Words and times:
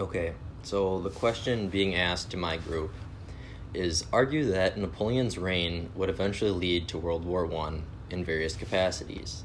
Okay, 0.00 0.32
so 0.62 0.98
the 0.98 1.10
question 1.10 1.68
being 1.68 1.94
asked 1.94 2.30
to 2.30 2.38
my 2.38 2.56
group 2.56 2.90
is 3.74 4.06
argue 4.10 4.50
that 4.50 4.78
Napoleon's 4.78 5.36
reign 5.36 5.90
would 5.94 6.08
eventually 6.08 6.52
lead 6.52 6.88
to 6.88 6.96
World 6.96 7.22
War 7.26 7.44
One 7.44 7.82
in 8.08 8.24
various 8.24 8.56
capacities. 8.56 9.42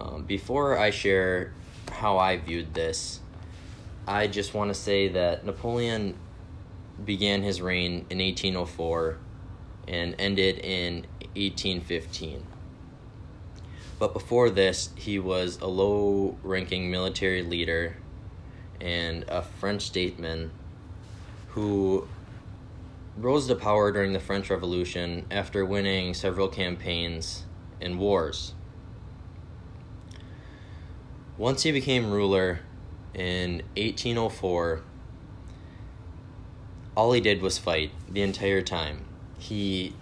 Um, 0.00 0.22
before 0.22 0.78
I 0.78 0.88
share 0.88 1.52
how 1.92 2.16
I 2.16 2.38
viewed 2.38 2.72
this, 2.72 3.20
I 4.08 4.26
just 4.26 4.54
want 4.54 4.70
to 4.70 4.74
say 4.74 5.08
that 5.08 5.44
Napoleon 5.44 6.16
began 7.04 7.42
his 7.42 7.60
reign 7.60 8.06
in 8.08 8.20
1804 8.20 9.18
and 9.86 10.14
ended 10.18 10.60
in 10.60 11.04
1815. 11.34 12.42
But 13.98 14.14
before 14.14 14.48
this, 14.48 14.88
he 14.94 15.18
was 15.18 15.60
a 15.60 15.66
low 15.66 16.38
ranking 16.42 16.90
military 16.90 17.42
leader 17.42 17.96
and 18.80 19.24
a 19.28 19.42
French 19.42 19.82
statesman 19.82 20.50
who 21.48 22.06
rose 23.16 23.46
to 23.46 23.54
power 23.54 23.90
during 23.92 24.12
the 24.12 24.20
French 24.20 24.50
Revolution 24.50 25.26
after 25.30 25.64
winning 25.64 26.12
several 26.14 26.48
campaigns 26.48 27.44
and 27.80 27.98
wars. 27.98 28.54
Once 31.38 31.62
he 31.62 31.72
became 31.72 32.10
ruler 32.10 32.60
in 33.14 33.62
1804, 33.76 34.82
all 36.96 37.12
he 37.12 37.20
did 37.20 37.42
was 37.42 37.58
fight 37.58 37.90
the 38.08 38.22
entire 38.22 38.62
time. 38.62 39.04
He 39.38 39.94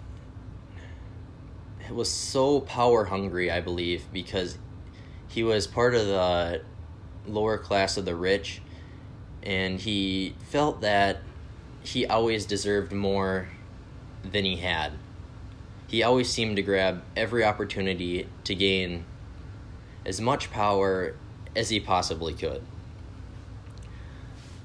was 1.89 2.09
so 2.09 2.61
power 2.61 3.05
hungry, 3.05 3.51
I 3.51 3.61
believe, 3.61 4.05
because 4.11 4.57
he 5.27 5.43
was 5.43 5.67
part 5.67 5.93
of 5.93 6.07
the 6.07 6.61
lower 7.27 7.57
class 7.57 7.97
of 7.97 8.05
the 8.05 8.15
rich 8.15 8.61
and 9.45 9.79
he 9.79 10.35
felt 10.49 10.81
that 10.81 11.19
he 11.83 12.05
always 12.05 12.45
deserved 12.45 12.91
more 12.91 13.49
than 14.23 14.43
he 14.43 14.57
had. 14.57 14.93
He 15.87 16.01
always 16.01 16.29
seemed 16.29 16.55
to 16.55 16.63
grab 16.63 17.03
every 17.15 17.43
opportunity 17.43 18.27
to 18.43 18.55
gain 18.55 19.05
as 20.05 20.19
much 20.19 20.51
power 20.51 21.15
as 21.55 21.69
he 21.69 21.79
possibly 21.79 22.33
could. 22.33 22.63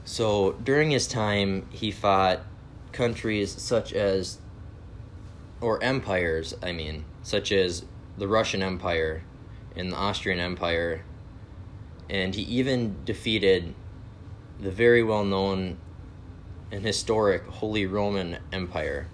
So 0.04 0.52
during 0.64 0.90
his 0.90 1.06
time, 1.06 1.68
he 1.70 1.90
fought 1.90 2.40
countries 2.92 3.52
such 3.52 3.92
as, 3.92 4.38
or 5.60 5.82
empires, 5.82 6.54
I 6.62 6.72
mean, 6.72 7.04
such 7.22 7.52
as 7.52 7.84
the 8.16 8.26
Russian 8.26 8.62
Empire 8.62 9.22
and 9.76 9.92
the 9.92 9.96
Austrian 9.96 10.40
Empire, 10.40 11.04
and 12.08 12.34
he 12.34 12.42
even 12.42 12.96
defeated 13.04 13.74
the 14.60 14.70
very 14.70 15.02
well 15.02 15.24
known 15.24 15.78
and 16.70 16.84
historic 16.84 17.44
Holy 17.46 17.86
Roman 17.86 18.38
Empire. 18.52 19.08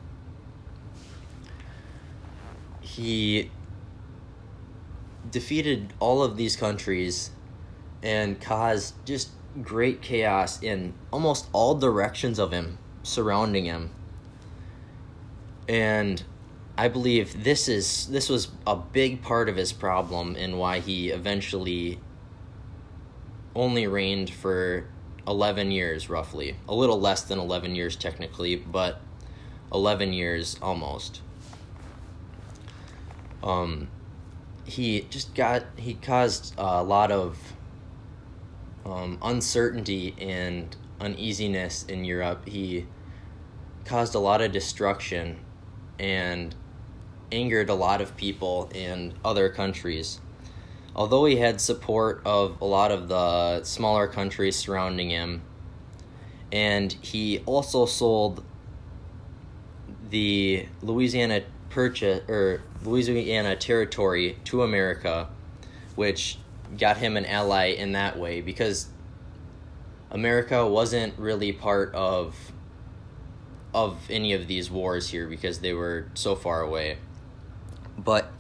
He 2.81 3.51
defeated 5.31 5.93
all 5.99 6.23
of 6.23 6.37
these 6.37 6.57
countries 6.57 7.31
and 8.03 8.41
caused 8.41 8.95
just 9.07 9.31
great 9.63 10.03
chaos 10.03 10.63
in 10.63 10.95
almost 11.13 11.47
all 11.53 11.75
directions 11.75 12.39
of 12.39 12.53
him 12.53 12.79
surrounding 13.03 13.65
him. 13.65 13.91
And 15.69 16.23
I 16.79 16.89
believe 16.89 17.43
this 17.45 17.69
is 17.69 18.07
this 18.09 18.29
was 18.29 18.49
a 18.67 18.77
big 18.77 19.23
part 19.23 19.49
of 19.49 19.57
his 19.57 19.73
problem 19.73 20.37
and 20.37 20.59
why 20.59 20.81
he 20.81 21.09
eventually 21.09 21.99
only 23.55 23.87
reigned 23.87 24.31
for 24.31 24.87
11 25.27 25.71
years 25.71 26.09
roughly. 26.09 26.57
A 26.69 26.75
little 26.75 27.01
less 27.01 27.23
than 27.23 27.39
11 27.39 27.75
years 27.75 27.97
technically, 27.97 28.57
but 28.57 29.01
11 29.73 30.13
years 30.13 30.57
almost. 30.63 31.21
Um 33.43 33.89
he 34.67 35.03
just 35.11 35.35
got 35.35 35.65
he 35.77 35.95
caused 35.95 36.53
a 36.59 36.83
lot 36.83 37.13
of 37.13 37.55
um, 38.85 39.19
uncertainty 39.23 40.15
and 40.19 40.77
uneasiness 41.01 41.85
in 41.85 42.05
Europe. 42.05 42.47
He 42.49 42.87
caused 43.85 44.15
a 44.15 44.19
lot 44.19 44.41
of 44.43 44.53
destruction 44.53 45.39
and 45.99 46.55
angered 47.33 47.69
a 47.69 47.75
lot 47.75 48.01
of 48.01 48.17
people 48.17 48.71
in 48.75 49.15
other 49.25 49.49
countries. 49.49 50.21
Although 50.97 51.27
he 51.27 51.37
had 51.37 51.61
support 51.61 52.23
of 52.25 52.59
a 52.63 52.65
lot 52.65 52.91
of 52.91 53.09
the 53.09 53.63
smaller 53.65 54.09
countries 54.09 54.57
surrounding 54.57 55.11
him, 55.11 55.43
and 56.51 56.91
he 57.03 57.43
also 57.45 57.85
sold 57.85 58.43
the 60.09 60.67
Louisiana 60.81 61.43
purchase 61.69 62.27
or 62.31 62.63
Louisiana 62.83 63.57
territory 63.57 64.39
to 64.45 64.63
America, 64.63 65.29
which 65.97 66.39
got 66.79 66.97
him 66.97 67.19
an 67.19 67.27
ally 67.27 67.67
in 67.67 67.93
that 67.93 68.19
way 68.19 68.41
because 68.41 68.89
America 70.11 70.67
wasn't 70.67 71.19
really 71.19 71.53
part 71.53 71.95
of 71.95 72.53
of 73.75 74.11
any 74.11 74.33
of 74.33 74.49
these 74.49 74.71
wars 74.71 75.11
here 75.11 75.27
because 75.27 75.59
they 75.59 75.75
were 75.75 76.07
so 76.15 76.35
far 76.35 76.63
away. 76.63 76.97
But 77.99 78.33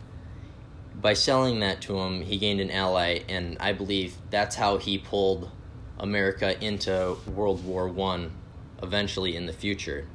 by 1.07 1.15
selling 1.15 1.61
that 1.61 1.81
to 1.81 1.97
him, 2.01 2.21
he 2.21 2.37
gained 2.37 2.61
an 2.61 2.69
ally, 2.69 3.21
and 3.29 3.57
I 3.61 3.73
believe 3.73 4.17
that's 4.29 4.57
how 4.57 4.79
he 4.79 4.99
pulled 4.99 5.49
America 6.01 6.61
into 6.61 7.17
World 7.33 7.65
War 7.65 7.87
One, 7.87 8.33
eventually 8.83 9.37
in 9.37 9.47
the 9.47 9.53
future. 9.53 10.09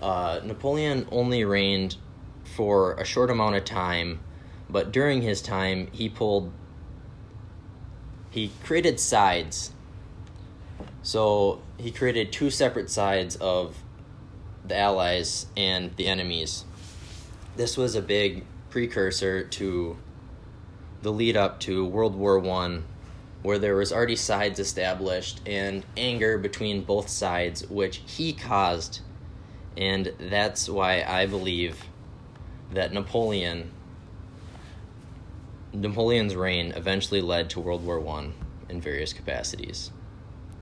Uh, 0.00 0.42
Napoleon 0.44 1.08
only 1.10 1.44
reigned 1.44 1.96
for 2.44 2.94
a 3.00 3.04
short 3.04 3.30
amount 3.30 3.56
of 3.56 3.64
time, 3.64 4.20
but 4.68 4.92
during 4.92 5.22
his 5.22 5.42
time, 5.42 5.88
he 5.90 6.08
pulled. 6.08 6.52
He 8.30 8.52
created 8.62 9.00
sides. 9.00 9.72
So 11.02 11.62
he 11.78 11.90
created 11.90 12.30
two 12.30 12.50
separate 12.50 12.90
sides 12.90 13.34
of 13.34 13.76
the 14.64 14.78
Allies 14.78 15.46
and 15.56 15.96
the 15.96 16.06
enemies. 16.06 16.64
This 17.56 17.76
was 17.76 17.96
a 17.96 18.02
big 18.02 18.44
precursor 18.70 19.44
to 19.44 19.96
the 21.02 21.12
lead 21.12 21.36
up 21.36 21.60
to 21.60 21.84
World 21.84 22.14
War 22.14 22.38
One, 22.38 22.84
where 23.42 23.58
there 23.58 23.76
was 23.76 23.92
already 23.92 24.16
sides 24.16 24.58
established 24.58 25.40
and 25.46 25.84
anger 25.96 26.38
between 26.38 26.84
both 26.84 27.08
sides, 27.08 27.68
which 27.68 28.02
he 28.06 28.32
caused, 28.32 29.00
and 29.76 30.12
that's 30.18 30.68
why 30.68 31.02
I 31.02 31.26
believe 31.26 31.84
that 32.72 32.92
Napoleon 32.92 33.72
Napoleon's 35.72 36.34
reign 36.34 36.72
eventually 36.74 37.20
led 37.20 37.48
to 37.50 37.60
World 37.60 37.84
War 37.84 38.00
One 38.00 38.34
in 38.68 38.80
various 38.80 39.12
capacities. 39.12 39.92